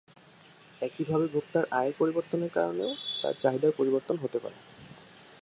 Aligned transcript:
একই 0.81 1.03
ভাবে 1.03 1.25
ভোক্তার 1.27 1.65
আয়ের 1.71 1.93
পরিবর্তনের 1.99 2.51
কারণেও 2.51 2.91
তার 3.21 3.35
চাহিদার 3.37 3.77
পরিবর্তন 3.77 4.15
হতে 4.17 4.37
পারে। 4.39 4.57